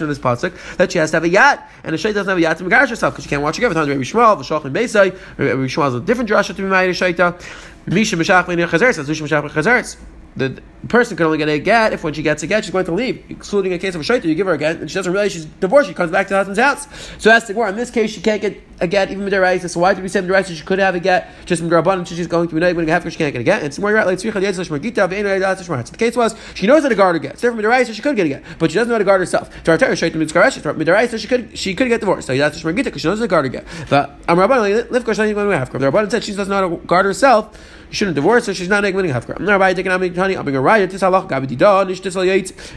this 0.08 0.18
pasuk 0.18 0.76
that 0.76 0.92
she 0.92 0.98
has 0.98 1.10
to 1.10 1.16
have 1.16 1.24
a 1.24 1.28
yat, 1.28 1.70
and 1.84 2.00
shay 2.00 2.12
doesn't 2.12 2.28
have 2.28 2.38
a 2.38 2.40
yat 2.40 2.58
to 2.58 2.68
garish 2.68 2.90
herself 2.90 3.14
because 3.14 3.24
she 3.24 3.30
can't 3.30 3.42
watch 3.42 3.56
her. 3.58 3.64
Every 3.64 3.74
time 3.74 3.88
Rabbi 3.88 4.02
Shmuel, 4.02 4.38
v'shoch 4.38 4.64
and 4.64 4.74
Beisai, 4.74 5.12
Rabbi 5.38 5.66
Shmuel 5.66 5.84
has 5.84 5.94
a 5.94 6.00
different 6.00 6.30
drasha 6.30 6.48
to 6.48 6.54
be 6.54 6.62
made 6.62 6.88
a 6.88 6.92
shayta. 6.92 7.40
Misha 7.86 8.16
mishach 8.16 8.44
v'nir 8.44 8.68
chazeres. 8.68 8.98
Yatzu 8.98 9.14
shen 9.14 9.26
mishach 9.26 9.50
chazeres 9.50 9.96
the 10.36 10.62
person 10.88 11.16
can 11.16 11.26
only 11.26 11.38
get 11.38 11.48
a 11.48 11.58
get 11.58 11.92
if 11.92 12.02
when 12.04 12.14
she 12.14 12.22
gets 12.22 12.42
a 12.42 12.46
get, 12.46 12.64
she's 12.64 12.72
going 12.72 12.86
to 12.86 12.92
leave. 12.92 13.22
Excluding 13.28 13.72
a 13.72 13.78
case 13.78 13.94
of 13.94 14.00
a 14.00 14.04
shaita, 14.04 14.24
you 14.24 14.34
give 14.34 14.46
her 14.46 14.54
a 14.54 14.58
get, 14.58 14.76
and 14.76 14.90
she 14.90 14.94
doesn't 14.94 15.12
realize 15.12 15.32
she's 15.32 15.44
divorced, 15.44 15.88
she 15.88 15.94
comes 15.94 16.10
back 16.10 16.26
to 16.28 16.30
the 16.30 16.36
husband's 16.36 16.58
house. 16.58 16.86
So 17.18 17.28
that's 17.28 17.46
the 17.46 17.54
war. 17.54 17.68
In 17.68 17.76
this 17.76 17.90
case, 17.90 18.10
she 18.10 18.20
can't 18.20 18.40
get 18.40 18.71
a 18.82 18.86
get 18.88 19.10
even 19.10 19.24
midiraisa. 19.26 19.70
So 19.70 19.80
why 19.80 19.94
did 19.94 20.02
we 20.02 20.08
say 20.08 20.20
midiraisa? 20.20 20.54
She 20.54 20.64
could 20.64 20.80
have 20.80 20.94
a 20.94 21.00
get 21.00 21.30
just 21.46 21.62
from 21.62 21.70
midirabban, 21.70 22.06
she's 22.06 22.26
going 22.26 22.48
to 22.48 22.54
be 22.54 22.60
night 22.60 22.76
when 22.76 22.86
she 22.86 23.16
can't 23.16 23.32
get 23.32 23.40
a 23.40 23.44
get. 23.44 23.58
And 23.58 23.66
it's 23.66 23.78
more 23.78 23.92
like 23.92 24.18
So 24.18 24.28
the 24.28 25.96
case 25.96 26.16
was 26.16 26.34
she 26.54 26.66
knows 26.66 26.82
how 26.82 26.88
to 26.88 26.94
guard 26.94 27.14
her 27.14 27.20
get. 27.20 27.38
So 27.38 27.50
from 27.50 27.60
midiraisa, 27.60 27.94
she 27.94 28.02
could 28.02 28.16
get 28.16 28.26
a 28.26 28.28
get, 28.28 28.44
but 28.58 28.70
she 28.70 28.74
doesn't 28.74 28.88
know 28.88 28.94
how 28.94 28.98
to 28.98 29.04
guard 29.04 29.20
herself. 29.20 29.50
To 29.64 29.70
our 29.70 29.78
Torah, 29.78 29.92
shaita 29.92 30.12
midiraisa, 30.12 31.18
she 31.18 31.28
could 31.28 31.56
she 31.56 31.74
could 31.74 31.88
get 31.88 32.00
divorced. 32.00 32.26
So 32.26 32.36
that's 32.36 32.60
shmagita 32.60 32.84
because 32.84 33.00
she 33.00 33.08
knows 33.08 33.18
how 33.18 33.24
to 33.24 33.28
guard 33.28 33.44
her 33.44 33.50
get. 33.50 33.66
But 33.88 34.20
Amrabban 34.26 34.88
lifkosh 34.90 35.18
not 35.18 35.24
even 35.26 35.34
going 35.36 35.50
to 35.50 35.58
have. 35.58 35.72
The 35.72 35.78
Rabban 35.78 36.10
said 36.10 36.24
she 36.24 36.34
doesn't 36.34 36.50
know 36.50 36.68
how 36.68 36.76
to 36.76 36.86
guard 36.86 37.06
herself. 37.06 37.56
You 37.88 37.96
shouldn't 37.96 38.14
divorce 38.14 38.46
her. 38.46 38.54
She's 38.54 38.68
not 38.68 38.82
getting 38.82 39.10
hafkar. 39.10 39.36
I'm 39.36 39.44
not 39.44 39.60
right 39.60 39.76
taking 39.76 39.92
honey. 39.92 40.36
I'll 40.36 40.42
bring 40.42 40.56
a 40.56 40.60
riot. 40.60 40.90
This 40.90 41.02
halach 41.02 41.28
gabi 41.28 41.46
dida 41.46 41.86
nish 41.86 42.00
tisal 42.00 42.26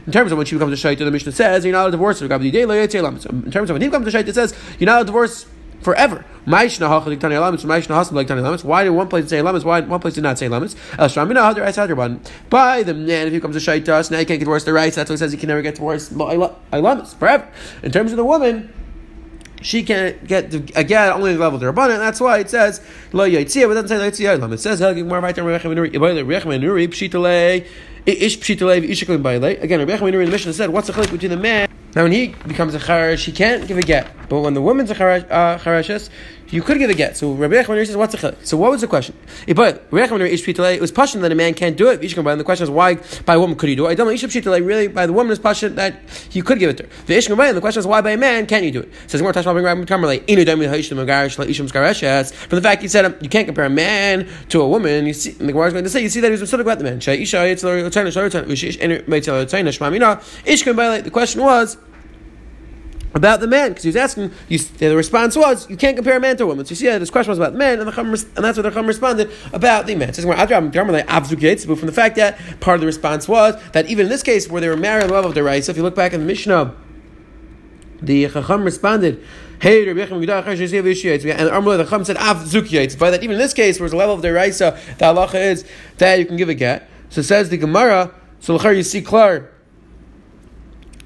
In 0.06 0.14
terms 0.14 0.32
of 0.32 0.38
when 0.38 0.46
she 0.46 0.56
becomes 0.56 0.74
a 0.74 0.88
shaita, 0.88 1.00
the 1.00 1.10
Mishnah 1.10 1.32
says 1.32 1.64
you're 1.64 1.72
not 1.72 1.80
allowed 1.80 1.86
to 1.86 1.92
divorce 1.92 2.20
her. 2.20 2.26
In 2.26 3.52
terms 3.52 3.70
of 3.70 3.74
when 3.74 3.82
he 3.82 3.88
becomes 3.88 4.14
a 4.14 4.18
shaita, 4.18 4.28
it 4.28 4.36
says 4.36 4.54
you're 4.78 4.88
not 4.88 5.00
to 5.00 5.06
divorce 5.06 5.46
forever. 5.86 6.26
Why 6.46 6.68
did 6.68 6.82
one 6.82 7.08
place 9.08 9.30
say 9.30 9.42
lamas? 9.42 9.64
Why 9.64 9.80
one 9.80 10.00
place 10.00 10.16
did 10.16 10.24
not 10.24 10.38
say 10.40 10.50
lamas? 10.50 10.76
By 10.98 11.08
the 12.84 12.94
man, 12.94 13.28
if 13.28 13.34
he 13.34 13.38
becomes 13.40 13.56
a 13.56 13.60
shaitas, 13.60 14.12
now 14.12 14.18
he 14.18 14.26
can't 14.26 14.40
get 14.40 14.40
divorced 14.40 14.66
the 14.66 14.74
rights. 14.74 14.96
That's 14.96 15.10
why 15.10 15.14
it 15.14 15.20
says 15.20 15.32
he 15.32 15.38
can 15.38 15.48
never 15.48 15.62
get 15.62 15.76
divorced. 15.76 16.12
Lamas 16.12 17.14
forever. 17.14 17.48
In 17.84 17.92
terms 17.92 18.12
of 18.12 18.18
the 18.18 18.26
woman 18.26 18.74
she 19.62 19.84
can't 19.84 20.28
get 20.28 20.54
again 20.76 21.12
only 21.14 21.34
the 21.34 21.40
level 21.40 21.56
of 21.56 21.62
the 21.62 21.68
rabbanon. 21.68 21.98
That's 21.98 22.20
why 22.20 22.40
it 22.40 22.50
says 22.50 22.82
lo 23.14 23.28
yitzia, 23.28 23.68
but 23.68 23.74
doesn't 23.74 24.14
say 24.14 24.38
lo. 24.38 24.52
It 24.52 24.60
says 24.60 24.80
helging 24.80 25.08
more 25.08 25.20
right. 25.20 25.36
Again, 25.36 25.46
Rabbi 25.46 25.66
Yechanan 25.98 26.56
in 30.14 30.26
the 30.26 30.32
mission 30.32 30.54
said, 30.54 30.70
"What's 30.70 30.88
the 30.88 30.94
chilek 30.94 31.12
between 31.12 31.32
the 31.32 31.38
man 31.38 31.68
Now, 31.96 32.04
when 32.04 32.12
he 32.12 32.36
becomes 32.46 32.76
a 32.76 32.80
charash, 32.80 33.24
he 33.24 33.32
can't 33.32 33.66
give 33.68 33.78
a 33.78 33.82
get. 33.82 34.28
But 34.28 34.42
when 34.42 34.54
the 34.54 34.62
woman's 34.62 34.92
a 34.92 34.96
charash, 34.96 35.32
uh, 35.32 35.58
you 36.50 36.62
could 36.62 36.78
give 36.78 36.90
a 36.90 36.94
get. 36.94 37.18
So 37.18 37.34
Rabbi 37.34 37.56
Yechon 37.56 37.86
says, 37.86 37.98
what's 37.98 38.14
a 38.14 38.18
chilek? 38.18 38.46
So 38.46 38.58
what 38.58 38.72
was 38.72 38.82
the 38.82 38.88
question? 38.88 39.16
But 39.48 39.88
Rabbi 39.92 40.08
Yechon 40.08 40.74
it 40.76 40.82
was 40.82 40.92
passion 40.92 41.22
that 41.22 41.32
a 41.32 41.36
man 41.36 41.54
can't 41.54 41.78
do 41.78 41.90
it. 41.90 42.02
And 42.04 42.40
the 42.40 42.44
question 42.44 42.64
is, 42.64 42.70
why 42.70 42.96
by 43.26 43.36
a 43.36 43.40
woman 43.40 43.56
could 43.58 43.70
he 43.70 43.76
do 43.76 43.86
it? 43.88 43.90
I 43.90 43.96
don't 43.96 44.08
know. 44.08 44.14
Really, 44.60 44.88
by 44.88 45.06
the 45.06 45.14
woman 45.14 45.32
is 45.32 45.40
passion 45.40 45.76
that 45.76 46.00
he 46.30 46.42
could 46.42 46.60
give 46.60 46.70
it 46.70 46.78
to 46.78 46.84
her. 46.84 46.90
The 47.08 47.54
the 47.54 47.62
question 47.62 47.80
is, 47.80 47.88
why 47.88 48.02
by 48.02 48.12
a 48.12 48.18
man 48.18 48.46
can't 48.46 48.64
you 48.64 48.72
do 48.72 48.82
it? 48.82 48.92
Says 49.08 49.22
more 49.22 49.34
From 49.34 49.44
the 52.56 52.62
fact 52.62 52.82
he 52.82 52.88
said 52.88 53.18
you 53.22 53.30
can't 53.30 53.46
compare 53.48 53.66
a 53.66 53.70
man 53.70 54.28
to 54.50 54.62
a 54.62 54.68
woman. 54.68 55.06
You 55.06 55.14
see, 55.14 55.32
the 55.32 55.48
Gemara 55.48 55.68
is 55.68 55.74
going 55.74 55.84
to 55.84 55.90
say, 55.90 56.02
you 56.02 56.10
see 56.10 56.20
that 56.22 56.32
he's 56.32 56.40
specific 56.40 56.66
about 56.66 56.78
the 56.78 56.84
man. 56.84 57.00
The 61.04 61.12
question 61.12 61.42
was 61.42 61.78
about 63.16 63.40
the 63.40 63.48
man, 63.48 63.70
because 63.70 63.84
he 63.84 63.88
was 63.88 63.96
asking, 63.96 64.30
you, 64.50 64.60
the 64.60 64.94
response 64.94 65.38
was, 65.38 65.70
you 65.70 65.78
can't 65.78 65.96
compare 65.96 66.18
a 66.18 66.20
man 66.20 66.36
to 66.36 66.44
a 66.44 66.48
woman. 66.48 66.66
So 66.66 66.72
you 66.72 66.76
see 66.76 66.86
this 66.86 67.10
question 67.10 67.30
was 67.30 67.40
about 67.40 67.54
the 67.54 67.58
man, 67.58 67.80
and, 67.80 67.88
the 67.88 67.92
Chum, 67.94 68.08
and 68.08 68.18
that's 68.18 68.58
what 68.58 68.64
the 68.64 68.72
Chum 68.72 68.86
responded 68.86 69.32
about 69.54 69.88
the 69.88 69.96
man. 69.96 70.14
So 70.14 70.22
from 70.22 70.36
the 70.36 71.94
fact 71.94 72.18
that 72.18 72.38
part 72.60 72.76
of 72.76 72.82
the 72.82 72.88
response 72.88 73.28
was 73.28 73.56
that 73.72 73.88
even 73.88 74.08
in 74.08 74.10
this 74.10 74.22
case, 74.22 74.50
where 74.50 74.60
they 74.60 74.68
were 74.68 74.76
married 74.76 75.04
on 75.04 75.08
the 75.08 75.14
level 75.14 75.30
of 75.30 75.36
the 75.36 75.44
right, 75.44 75.64
so 75.64 75.72
if 75.72 75.78
you 75.78 75.84
look 75.84 75.96
back 75.96 76.12
in 76.12 76.20
the 76.20 76.26
Mishnah, 76.26 76.76
the 78.02 78.28
Chacham 78.28 78.66
responded, 78.66 79.24
Hey, 79.62 79.88
Rabbi 79.88 80.02
Yechim 80.02 80.22
and 80.22 81.50
Amrullah 81.50 81.78
the 81.78 81.86
Chacham 81.86 82.04
said 82.04 82.18
Av. 82.18 83.00
But 83.00 83.12
that 83.12 83.24
even 83.24 83.36
in 83.36 83.40
this 83.40 83.54
case, 83.54 83.80
where 83.80 83.90
a 83.90 83.96
level 83.96 84.14
of 84.14 84.22
the 84.22 84.34
Raisa, 84.34 84.78
the 84.98 85.06
halacha 85.06 85.36
is 85.36 85.66
that 85.98 86.20
you 86.20 86.26
can 86.26 86.36
give 86.36 86.50
a 86.50 86.54
get. 86.54 86.90
So 87.10 87.22
says 87.22 87.48
the 87.48 87.56
Gemara. 87.56 88.14
So 88.42 88.62
you 88.70 88.84
see 88.84 89.02
clear 89.02 89.55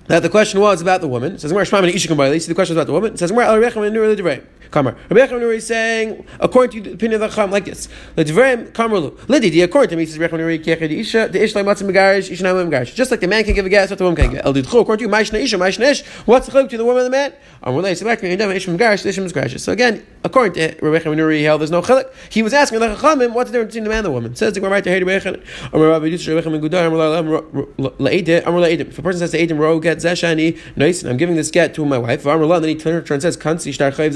that 0.10 0.24
the 0.24 0.30
question 0.30 0.60
was 0.60 0.82
about 0.82 1.02
the 1.02 1.08
woman. 1.08 1.36
It 1.36 1.42
says, 1.42 1.54
"Where 1.54 1.64
Shmam 1.64 1.84
and 1.84 1.94
Ishik 1.94 2.42
See, 2.42 2.48
the 2.48 2.56
question 2.56 2.76
was 2.76 2.82
about 2.82 2.88
the 2.88 2.94
woman. 2.94 3.14
It 3.14 3.20
says, 3.20 3.32
"Where 3.32 3.46
Al 3.46 3.58
Rechem 3.58 3.86
and 3.86 3.94
Nur 3.94 4.42
Kamar. 4.72 4.96
Rabbi 5.10 5.26
Yechon 5.26 5.56
is 5.56 5.66
saying, 5.66 6.26
according 6.40 6.84
to 6.84 6.90
the 6.90 6.96
opinion 6.96 7.22
of 7.22 7.30
the 7.30 7.36
Chacham, 7.36 7.52
like 7.52 7.66
this: 7.66 7.88
Ledivreim 8.16 8.72
Kamarlu. 8.72 9.12
Lididi, 9.28 9.64
according 9.64 9.90
to 9.90 9.96
me, 9.96 10.06
says 10.06 10.18
Rabbi 10.18 10.38
Yechon 10.38 10.64
Kechad 10.64 10.92
Isha, 10.92 11.30
the 11.32 11.44
Ish 11.44 11.54
Matzim 11.54 11.90
Megarish, 11.90 12.32
Ish 12.32 12.42
Megarish. 12.42 12.94
Just 12.94 13.12
like 13.12 13.20
the 13.20 13.28
man 13.28 13.44
can 13.44 13.56
give 13.56 13.66
a 13.66 13.70
gas, 13.70 13.90
what 13.90 13.98
the 13.98 14.04
woman 14.04 14.16
can 14.16 14.32
get. 14.32 14.46
El 14.46 14.54
Didchu, 14.54 14.82
according 14.82 14.98
to 14.98 15.04
you, 15.06 15.10
Maishna 15.10 15.42
Isha, 15.42 15.58
Maishna 15.58 15.92
Ish. 15.92 16.06
What's 16.26 16.46
the 16.48 16.52
chiluk 16.52 16.64
between 16.64 16.80
the 16.80 16.86
woman 16.86 17.06
and 17.06 17.14
the 17.14 17.18
man? 17.18 17.34
Amrulay 17.64 17.94
Sebek 17.94 18.22
Megarish, 18.22 18.56
Ish 18.56 18.68
Megarish, 18.68 19.06
Ish 19.06 19.18
Megarish. 19.18 19.60
So 19.60 19.72
again, 19.72 20.06
according 20.24 20.54
to 20.54 20.78
Rabbi 20.82 21.04
Yechon 21.04 21.34
he 21.36 21.44
held 21.44 21.62
there's 21.62 21.72
no 21.72 21.82
chiluk. 21.82 22.12
He 22.30 22.44
was 22.44 22.54
asking 22.54 22.80
the 22.80 22.96
Chachamim, 22.96 23.34
what's 23.34 23.50
the 23.50 23.58
difference 23.58 23.74
between 23.74 23.84
the 23.86 23.90
man 23.90 24.00
and 24.00 24.06
the 24.08 24.12
woman? 24.12 24.36
Says 24.36 24.54
the 24.54 24.60
Gemara 24.60 24.82
Hey 24.84 25.04
Rabbi 25.04 25.26
Amr 25.74 25.90
Rabbi 25.90 26.06
Yisrael 26.08 26.44
Rabbi 26.44 26.58
Gudar, 26.58 26.88
Amr 26.88 27.42
La'edim, 27.78 28.88
If 28.88 29.00
a 29.00 29.02
person 29.02 29.20
says 29.20 29.32
to 29.32 29.40
Edim, 29.40 29.60
Ro 29.60 29.80
get 29.80 29.98
Zeshani, 29.98 30.60
nice, 30.76 31.02
and 31.02 31.10
I'm 31.10 31.18
giving 31.18 31.36
this 31.36 31.52
get 31.52 31.74
to 31.76 31.86
my 31.86 31.98
wife, 31.98 32.26
Amr 32.26 32.46
La, 32.46 32.60
then 32.60 32.70
he 32.70 32.76
turns 32.76 33.10
and 33.10 33.22
says, 33.22 33.38
Kansi 33.38 33.74
Shtar 33.74 33.92
Chayiv 33.92 34.14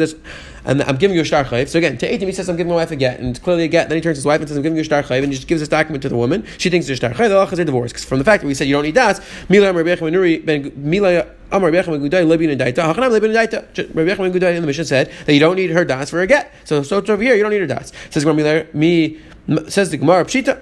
and 0.66 0.82
I'm 0.84 0.98
giving 0.98 1.16
you 1.16 1.22
a 1.22 1.26
shtar 1.26 1.44
chayv. 1.44 1.68
So 1.70 1.78
again, 1.78 1.98
to 1.98 2.10
Eitim, 2.10 2.24
he 2.24 2.32
says, 2.32 2.50
I'm 2.50 2.56
giving 2.58 2.70
my 2.70 2.76
wife 2.76 2.92
a 2.92 2.96
get, 2.96 3.20
and 3.20 3.42
clearly 3.42 3.64
a 3.64 3.68
get. 3.68 3.90
Then 3.90 3.98
he 3.98 4.02
turns 4.02 4.18
to 4.18 4.20
his 4.20 4.26
wife 4.26 4.40
and 4.40 4.48
says, 4.48 4.58
I'm 4.58 4.64
giving 4.64 4.78
you 4.78 4.82
a 4.82 4.86
shtar 4.86 5.04
chayv, 5.04 5.24
and 5.24 5.28
he 5.28 5.36
just 5.36 5.48
gives 5.48 5.62
this 5.62 5.70
document 5.70 6.02
to 6.04 6.10
the 6.10 6.16
woman. 6.16 6.46
She 6.58 6.70
thinks 6.70 6.88
it's 6.88 7.00
a 7.02 7.08
shtar 7.08 7.14
chayv. 7.14 7.30
The 7.30 7.36
halacha 7.36 7.54
is 7.54 7.60
a 7.60 7.66
divorce. 7.66 7.92
Because 7.92 8.06
from 8.06 8.20
the 8.20 8.26
fact 8.26 8.42
that 8.42 8.48
we 8.48 8.54
said 8.54 8.68
you 8.68 8.74
don't 8.74 8.84
need 8.84 8.96
das, 8.96 9.20
Mila 9.50 9.70
Amar 9.70 9.84
Mila 9.84 11.28
Amar 11.52 11.70
Rebbe 11.70 11.84
Gudai 11.84 12.26
Daita. 12.58 12.94
Hachanam 12.94 13.14
and 13.16 13.34
Daita. 13.36 14.56
In 14.56 14.62
the 14.62 14.68
mission 14.68 14.86
said 14.86 15.12
that 15.26 15.34
you 15.34 15.40
don't 15.40 15.56
need 15.56 15.70
her 15.70 15.86
das 15.86 16.10
for 16.10 16.22
a 16.22 16.28
get. 16.28 16.52
So 16.66 16.82
so 16.82 16.98
over 16.98 17.22
here, 17.22 17.36
you 17.36 17.44
don't 17.44 17.52
need 17.52 17.62
her 17.62 17.68
das. 17.68 17.92
Says 18.10 18.24
the 18.24 19.98
Gemara 19.98 20.26
Pshita. 20.26 20.62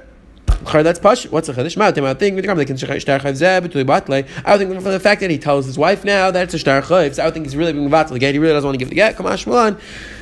That's 0.71 0.99
pash. 0.99 1.27
What's 1.27 1.49
a 1.49 1.53
chadish? 1.53 1.75
Ma'atim. 1.75 2.05
I 2.05 2.13
think 2.13 2.39
chayv. 2.39 4.27
I 4.45 4.57
think 4.57 4.73
from 4.73 4.83
the 4.83 4.99
fact 4.99 5.21
that 5.21 5.29
he 5.29 5.37
tells 5.37 5.65
his 5.65 5.77
wife 5.77 6.03
now 6.05 6.31
that 6.31 6.43
it's 6.43 6.53
a 6.53 6.59
shtar 6.59 6.81
chayv, 6.81 7.15
so 7.15 7.25
I 7.25 7.31
think 7.31 7.45
he's 7.45 7.55
really 7.55 7.73
being 7.73 7.89
batle 7.89 8.19
get. 8.19 8.33
He 8.33 8.39
really 8.39 8.53
doesn't 8.53 8.67
want 8.67 8.75
to 8.75 8.79
give 8.79 8.89
the 8.89 8.95
get. 8.95 9.15
Come 9.15 9.25
on. 9.25 9.77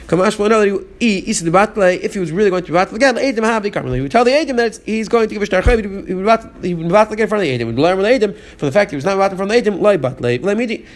Kamash 0.07 0.37
the 0.37 1.51
batle 1.51 1.99
if 2.01 2.13
he 2.15 2.19
was 2.19 2.31
really 2.31 2.49
going 2.49 2.63
to 2.63 2.71
be 2.71 2.73
battle 2.73 2.95
again. 2.95 3.15
Edim 3.15 3.43
have 3.43 3.61
the 3.61 3.69
He 3.69 4.01
would 4.01 4.09
tell 4.09 4.25
the 4.25 4.31
Edim 4.31 4.55
that 4.57 4.79
he's 4.83 5.07
going 5.07 5.29
to 5.29 5.35
give 5.35 5.43
a 5.43 5.45
shtar 5.45 5.61
he 5.61 5.75
would 6.15 6.25
battle 6.25 7.13
again 7.13 7.31
of 7.31 7.39
the 7.39 7.47
Edim. 7.47 7.59
He 7.59 7.63
would 7.65 7.77
learn 7.77 7.97
with 7.97 8.07
Edim 8.07 8.35
for 8.57 8.65
the 8.65 8.71
fact 8.71 8.89
he 8.89 8.95
was 8.95 9.05
not 9.05 9.17
battle 9.19 9.37
from 9.37 9.49
the 9.49 9.55
Edim. 9.61 9.79
Loi 9.79 9.97
batle. 9.97 10.31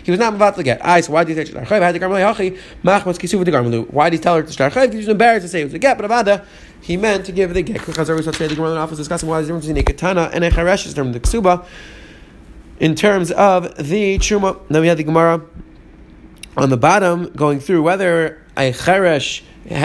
He 0.04 0.12
was 0.12 0.20
not 0.20 0.36
battle 0.40 0.62
again. 0.62 0.80
I 0.82 1.02
so 1.02 1.14
why 1.14 1.26
did 1.26 1.38
he 1.38 1.46
say 1.46 1.52
shtar 1.52 1.66
chayv? 1.66 1.82
Had 1.82 1.94
the 1.94 2.00
Karmeli 2.00 2.24
hachi 2.34 2.58
machmas 2.84 3.20
kisu 3.20 3.38
with 3.38 3.46
the 3.46 3.52
Karmelu. 3.52 3.88
Why 3.92 4.10
did 4.10 4.18
he 4.18 4.24
tell 4.24 4.36
her 4.36 4.42
to 4.44 4.52
shtar 4.52 4.72
chayv? 4.72 4.92
He 4.92 4.98
was 4.98 5.08
embarrassed 5.08 5.44
to 5.44 5.50
say 5.50 5.62
it 5.62 5.66
was 5.66 5.76
a 5.76 5.80
get, 5.80 5.98
but 6.00 6.10
Avada 6.10 6.44
he 6.84 6.98
meant 6.98 7.26
to 7.26 7.32
give 7.32 7.54
the 7.54 7.62
get. 7.62 7.82
The 7.82 8.54
Gemara 8.56 8.76
office 8.76 8.98
discussing 8.98 9.30
why 9.30 9.40
the 9.42 9.48
difference 9.48 9.66
between 9.66 9.82
a 9.82 9.84
katana 9.84 10.30
and 10.34 10.44
a 10.44 10.52
charesh 10.52 10.86
is 10.86 10.94
the 10.94 11.04
ksuba 11.04 11.66
in 12.80 12.94
terms 12.96 13.32
of 13.32 13.76
the 13.78 14.18
truma. 14.20 14.60
Now 14.70 14.82
we 14.82 14.88
have 14.88 14.98
the 14.98 15.04
Gemara 15.04 15.42
on 16.58 16.70
the 16.70 16.78
bottom 16.78 17.32
going 17.34 17.60
through 17.60 17.84
whether 17.84 18.46
a 18.58 18.72
cheresh 18.72 19.44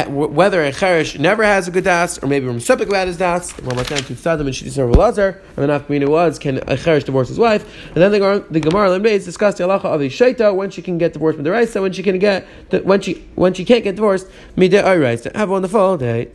whether 0.08 0.64
a 0.64 0.72
cheresh 0.72 1.18
never 1.20 1.44
has 1.44 1.68
a 1.68 1.70
good 1.70 1.84
das, 1.84 2.20
or 2.20 2.26
maybe 2.26 2.46
we're 2.46 2.52
misupik 2.52 2.88
about 2.88 3.06
his 3.06 3.16
das, 3.16 3.52
one 3.58 3.76
more 3.76 3.84
time 3.84 3.98
to 3.98 4.14
Saddam 4.14 4.40
and 4.40 4.48
Shitty 4.48 4.72
Sarva 4.72 4.96
Lazar, 4.96 5.40
and 5.56 5.56
then 5.56 5.70
after 5.70 6.10
was, 6.10 6.36
can 6.38 6.58
a 6.58 6.74
cheresh 6.74 7.04
divorce 7.04 7.28
his 7.28 7.38
wife? 7.38 7.64
And 7.94 8.02
then 8.02 8.10
the, 8.10 8.44
the 8.50 8.58
Gemara 8.58 8.88
Lembeis 8.88 9.24
discussed 9.24 9.58
the 9.58 9.64
halacha 9.64 9.84
of 9.84 10.00
a 10.00 10.08
shaita, 10.08 10.52
when 10.54 10.70
she 10.70 10.82
can 10.82 10.98
get 10.98 11.12
divorced 11.12 11.36
from 11.36 11.44
the 11.44 11.52
Raisa, 11.52 11.80
when 11.80 11.92
she 11.92 12.02
can 12.02 12.18
get, 12.18 12.44
when 12.84 13.00
she, 13.00 13.24
when 13.36 13.54
she 13.54 13.64
can't 13.64 13.84
get 13.84 13.94
divorced, 13.94 14.26
mideh 14.56 15.00
Raisa. 15.00 15.30
Have 15.36 15.48
a 15.48 15.52
wonderful 15.52 15.96
day. 15.96 16.32